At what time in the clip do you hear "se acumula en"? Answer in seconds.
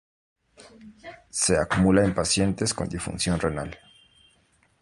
1.29-2.15